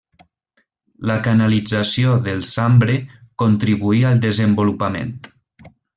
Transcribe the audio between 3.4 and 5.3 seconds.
contribuí al desenvolupament.